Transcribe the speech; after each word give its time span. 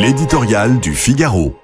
L'éditorial 0.00 0.80
du 0.80 0.94
Figaro. 0.94 1.54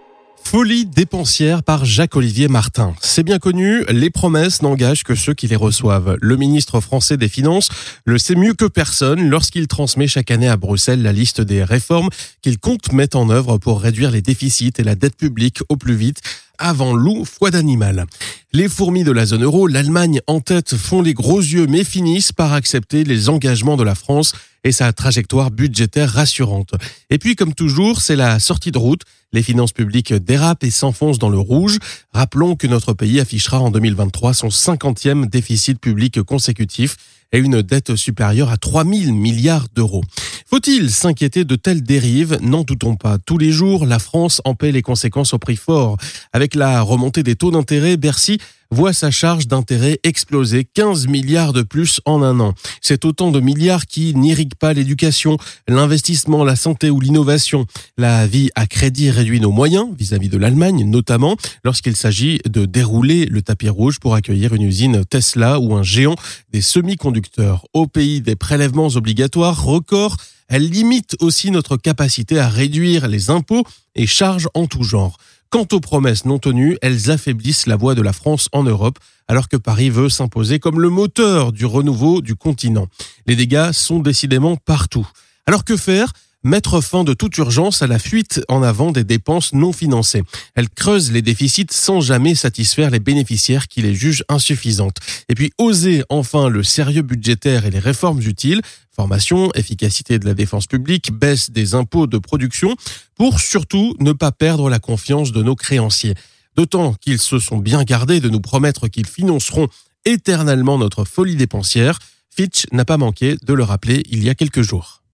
Folie 0.44 0.84
dépensière 0.84 1.62
par 1.62 1.86
Jacques-Olivier 1.86 2.48
Martin. 2.48 2.94
C'est 3.00 3.22
bien 3.22 3.38
connu, 3.38 3.82
les 3.88 4.10
promesses 4.10 4.60
n'engagent 4.60 5.04
que 5.04 5.14
ceux 5.14 5.32
qui 5.32 5.48
les 5.48 5.56
reçoivent. 5.56 6.18
Le 6.20 6.36
ministre 6.36 6.82
français 6.82 7.16
des 7.16 7.30
Finances 7.30 7.70
le 8.04 8.18
sait 8.18 8.34
mieux 8.34 8.52
que 8.52 8.66
personne 8.66 9.30
lorsqu'il 9.30 9.68
transmet 9.68 10.06
chaque 10.06 10.30
année 10.30 10.48
à 10.48 10.58
Bruxelles 10.58 11.02
la 11.02 11.12
liste 11.12 11.40
des 11.40 11.64
réformes 11.64 12.10
qu'il 12.42 12.58
compte 12.58 12.92
mettre 12.92 13.16
en 13.16 13.30
œuvre 13.30 13.56
pour 13.56 13.80
réduire 13.80 14.10
les 14.10 14.20
déficits 14.20 14.74
et 14.76 14.84
la 14.84 14.96
dette 14.96 15.16
publique 15.16 15.60
au 15.70 15.76
plus 15.76 15.96
vite 15.96 16.20
avant 16.58 16.94
loup, 16.94 17.24
foi 17.24 17.50
d'animal. 17.50 18.06
Les 18.52 18.68
fourmis 18.68 19.04
de 19.04 19.12
la 19.12 19.26
zone 19.26 19.44
euro, 19.44 19.66
l'Allemagne 19.66 20.20
en 20.26 20.40
tête, 20.40 20.76
font 20.76 21.02
les 21.02 21.14
gros 21.14 21.40
yeux 21.40 21.66
mais 21.66 21.84
finissent 21.84 22.32
par 22.32 22.52
accepter 22.52 23.04
les 23.04 23.28
engagements 23.28 23.76
de 23.76 23.82
la 23.82 23.94
France 23.94 24.32
et 24.64 24.72
sa 24.72 24.92
trajectoire 24.92 25.50
budgétaire 25.50 26.10
rassurante. 26.10 26.72
Et 27.08 27.18
puis, 27.18 27.36
comme 27.36 27.54
toujours, 27.54 28.00
c'est 28.00 28.16
la 28.16 28.38
sortie 28.40 28.72
de 28.72 28.78
route. 28.78 29.02
Les 29.32 29.42
finances 29.42 29.72
publiques 29.72 30.12
dérapent 30.12 30.64
et 30.64 30.70
s'enfoncent 30.70 31.18
dans 31.18 31.28
le 31.28 31.38
rouge. 31.38 31.78
Rappelons 32.12 32.56
que 32.56 32.66
notre 32.66 32.92
pays 32.92 33.20
affichera 33.20 33.60
en 33.60 33.70
2023 33.70 34.34
son 34.34 34.48
50e 34.48 35.28
déficit 35.28 35.78
public 35.78 36.22
consécutif 36.22 36.96
et 37.32 37.38
une 37.38 37.62
dette 37.62 37.96
supérieure 37.96 38.50
à 38.50 38.56
3 38.56 38.84
000 38.84 39.12
milliards 39.12 39.66
d'euros. 39.74 40.02
Faut-il 40.48 40.92
s'inquiéter 40.92 41.44
de 41.44 41.56
telles 41.56 41.82
dérives? 41.82 42.38
N'en 42.40 42.62
doutons 42.62 42.94
pas. 42.94 43.18
Tous 43.18 43.36
les 43.36 43.50
jours, 43.50 43.84
la 43.84 43.98
France 43.98 44.40
en 44.44 44.54
paie 44.54 44.70
les 44.70 44.80
conséquences 44.80 45.34
au 45.34 45.38
prix 45.38 45.56
fort. 45.56 45.96
Avec 46.32 46.54
la 46.54 46.82
remontée 46.82 47.24
des 47.24 47.34
taux 47.34 47.50
d'intérêt, 47.50 47.96
Bercy 47.96 48.38
voit 48.70 48.92
sa 48.92 49.10
charge 49.10 49.46
d'intérêt 49.46 49.98
exploser 50.02 50.64
15 50.64 51.06
milliards 51.06 51.52
de 51.52 51.62
plus 51.62 52.00
en 52.04 52.22
un 52.22 52.40
an. 52.40 52.54
C'est 52.80 53.04
autant 53.04 53.30
de 53.30 53.40
milliards 53.40 53.86
qui 53.86 54.14
n'irriguent 54.14 54.54
pas 54.54 54.72
l'éducation, 54.72 55.38
l'investissement, 55.68 56.44
la 56.44 56.56
santé 56.56 56.90
ou 56.90 57.00
l'innovation. 57.00 57.66
La 57.96 58.26
vie 58.26 58.50
à 58.54 58.66
crédit 58.66 59.10
réduit 59.10 59.40
nos 59.40 59.52
moyens 59.52 59.88
vis-à-vis 59.96 60.28
de 60.28 60.38
l'Allemagne, 60.38 60.84
notamment 60.84 61.36
lorsqu'il 61.64 61.96
s'agit 61.96 62.40
de 62.46 62.64
dérouler 62.64 63.26
le 63.26 63.42
tapis 63.42 63.68
rouge 63.68 64.00
pour 64.00 64.14
accueillir 64.14 64.54
une 64.54 64.62
usine 64.62 65.04
Tesla 65.04 65.60
ou 65.60 65.74
un 65.74 65.82
géant 65.82 66.16
des 66.52 66.60
semi-conducteurs. 66.60 67.66
Au 67.72 67.86
pays 67.86 68.20
des 68.20 68.36
prélèvements 68.36 68.88
obligatoires 68.88 69.62
records, 69.62 70.16
elle 70.48 70.68
limite 70.68 71.16
aussi 71.20 71.50
notre 71.50 71.76
capacité 71.76 72.38
à 72.38 72.48
réduire 72.48 73.08
les 73.08 73.30
impôts 73.30 73.64
et 73.94 74.06
charges 74.06 74.48
en 74.54 74.66
tout 74.66 74.84
genre. 74.84 75.18
Quant 75.50 75.66
aux 75.72 75.80
promesses 75.80 76.24
non 76.24 76.38
tenues, 76.38 76.76
elles 76.82 77.10
affaiblissent 77.10 77.66
la 77.66 77.76
voix 77.76 77.94
de 77.94 78.02
la 78.02 78.12
France 78.12 78.48
en 78.52 78.64
Europe, 78.64 78.98
alors 79.28 79.48
que 79.48 79.56
Paris 79.56 79.90
veut 79.90 80.08
s'imposer 80.08 80.58
comme 80.58 80.80
le 80.80 80.90
moteur 80.90 81.52
du 81.52 81.66
renouveau 81.66 82.20
du 82.20 82.34
continent. 82.34 82.88
Les 83.26 83.36
dégâts 83.36 83.70
sont 83.72 84.00
décidément 84.00 84.56
partout. 84.56 85.08
Alors 85.46 85.64
que 85.64 85.76
faire 85.76 86.12
mettre 86.46 86.80
fin 86.80 87.04
de 87.04 87.12
toute 87.12 87.36
urgence 87.38 87.82
à 87.82 87.86
la 87.86 87.98
fuite 87.98 88.40
en 88.48 88.62
avant 88.62 88.92
des 88.92 89.04
dépenses 89.04 89.52
non 89.52 89.72
financées. 89.72 90.22
Elle 90.54 90.68
creuse 90.68 91.10
les 91.10 91.20
déficits 91.20 91.66
sans 91.70 92.00
jamais 92.00 92.34
satisfaire 92.34 92.90
les 92.90 93.00
bénéficiaires 93.00 93.68
qui 93.68 93.82
les 93.82 93.94
jugent 93.94 94.24
insuffisantes. 94.28 94.96
Et 95.28 95.34
puis 95.34 95.52
oser 95.58 96.04
enfin 96.08 96.48
le 96.48 96.62
sérieux 96.62 97.02
budgétaire 97.02 97.66
et 97.66 97.70
les 97.70 97.80
réformes 97.80 98.20
utiles, 98.20 98.62
formation, 98.94 99.50
efficacité 99.54 100.18
de 100.18 100.24
la 100.24 100.34
défense 100.34 100.66
publique, 100.66 101.12
baisse 101.12 101.50
des 101.50 101.74
impôts 101.74 102.06
de 102.06 102.18
production, 102.18 102.76
pour 103.16 103.40
surtout 103.40 103.94
ne 103.98 104.12
pas 104.12 104.32
perdre 104.32 104.70
la 104.70 104.78
confiance 104.78 105.32
de 105.32 105.42
nos 105.42 105.56
créanciers. 105.56 106.14
D'autant 106.54 106.94
qu'ils 106.94 107.20
se 107.20 107.38
sont 107.38 107.58
bien 107.58 107.82
gardés 107.82 108.20
de 108.20 108.28
nous 108.28 108.40
promettre 108.40 108.88
qu'ils 108.88 109.06
financeront 109.06 109.68
éternellement 110.04 110.78
notre 110.78 111.04
folie 111.04 111.36
dépensière, 111.36 111.98
Fitch 112.30 112.66
n'a 112.72 112.84
pas 112.84 112.96
manqué 112.98 113.36
de 113.42 113.52
le 113.52 113.64
rappeler 113.64 114.02
il 114.10 114.24
y 114.24 114.30
a 114.30 114.34
quelques 114.34 114.62
jours. 114.62 115.02